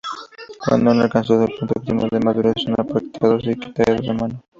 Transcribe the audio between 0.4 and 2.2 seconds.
Cuando han alcanzado el punto óptimo de